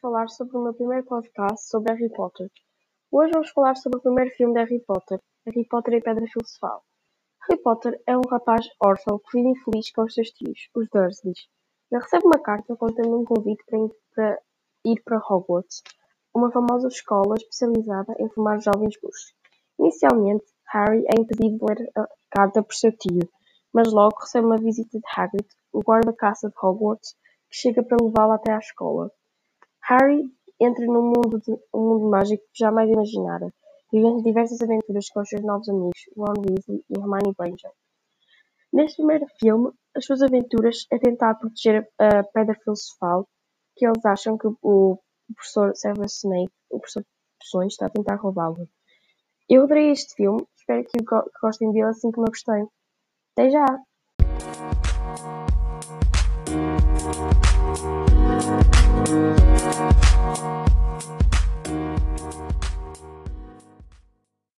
falar 0.00 0.28
sobre 0.28 0.56
o 0.56 0.62
meu 0.64 0.74
primeiro 0.74 1.06
podcast 1.06 1.68
sobre 1.68 1.92
Harry 1.92 2.12
Potter. 2.12 2.50
Hoje 3.08 3.30
vamos 3.32 3.50
falar 3.50 3.76
sobre 3.76 3.98
o 3.98 4.02
primeiro 4.02 4.30
filme 4.32 4.52
de 4.52 4.58
Harry 4.58 4.80
Potter, 4.80 5.20
Harry 5.46 5.64
Potter 5.68 5.94
e 5.94 6.00
Pedra 6.00 6.26
Filosofal. 6.26 6.82
Harry 7.48 7.62
Potter 7.62 8.02
é 8.04 8.16
um 8.16 8.28
rapaz 8.28 8.66
órfão 8.84 9.20
que 9.20 9.38
vive 9.38 9.50
infeliz 9.50 9.92
com 9.92 10.02
os 10.02 10.12
seus 10.12 10.30
tios, 10.30 10.68
os 10.74 10.88
Dursleys. 10.92 11.46
Ele 11.90 12.02
recebe 12.02 12.26
uma 12.26 12.40
carta 12.40 12.74
contendo 12.74 13.16
um 13.16 13.24
convite 13.24 13.62
para 14.12 14.38
ir 14.84 15.02
para, 15.04 15.18
Hogwarts, 15.18 15.80
uma 16.34 16.50
famosa 16.50 16.88
escola 16.88 17.36
especializada 17.36 18.12
em 18.18 18.28
formar 18.28 18.60
jovens 18.60 19.00
bruxos. 19.00 19.34
Inicialmente, 19.78 20.44
Harry 20.72 21.04
é 21.06 21.20
impedido 21.20 21.58
de 21.58 21.64
ler 21.64 21.90
a 21.96 22.08
carta 22.28 22.60
por 22.60 22.74
seu 22.74 22.90
tio, 22.90 23.28
mas 23.72 23.92
logo 23.92 24.18
recebe 24.18 24.46
uma 24.46 24.58
visita 24.58 24.98
de 24.98 25.04
Hagrid, 25.16 25.46
o 25.72 25.80
guarda-caça 25.80 26.48
de 26.48 26.54
Hogwarts, 26.60 27.14
chega 27.50 27.82
para 27.82 28.02
levá-lo 28.02 28.32
até 28.32 28.52
à 28.52 28.58
escola. 28.58 29.10
Harry 29.82 30.24
entra 30.60 30.84
num 30.86 31.02
mundo, 31.02 31.40
de, 31.40 31.52
um 31.72 31.80
mundo 31.80 32.10
mágico 32.10 32.42
que 32.52 32.58
jamais 32.64 32.90
imaginara, 32.90 33.52
vivendo 33.92 34.22
diversas 34.22 34.60
aventuras 34.60 35.08
com 35.08 35.20
os 35.20 35.28
seus 35.28 35.42
novos 35.42 35.68
amigos 35.68 36.00
Ron 36.16 36.34
Weasley 36.38 36.84
e 36.90 36.98
Hermione 36.98 37.34
Granger. 37.38 37.72
Neste 38.72 38.96
primeiro 38.96 39.26
filme, 39.40 39.70
as 39.96 40.04
suas 40.04 40.20
aventuras 40.20 40.86
é 40.92 40.98
tentar 40.98 41.34
proteger 41.36 41.88
a 41.98 42.22
Pedra 42.22 42.54
Filosofal, 42.62 43.26
que 43.76 43.86
eles 43.86 44.04
acham 44.04 44.36
que 44.36 44.48
o 44.62 44.98
professor 45.34 45.74
Severus 45.74 46.18
Snape, 46.18 46.52
o 46.70 46.78
professor 46.78 47.02
de 47.02 47.08
opções, 47.42 47.72
está 47.72 47.86
a 47.86 47.90
tentar 47.90 48.16
roubá-lo. 48.16 48.68
Eu 49.48 49.62
adorei 49.62 49.90
este 49.90 50.14
filme, 50.14 50.46
espero 50.54 50.84
que 50.84 50.98
gostem 51.40 51.72
dele 51.72 51.86
assim 51.86 52.10
como 52.10 52.26
eu 52.26 52.30
gostei. 52.30 52.66
Até 53.32 53.50
já! 53.50 53.64